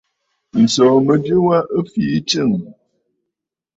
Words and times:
Ǹsòò 0.63 0.95
mɨjɨ 1.05 1.35
wa 1.47 1.57
ɨ 1.77 1.79
fii 1.91 2.17
tsɨ̂ŋ. 2.27 2.51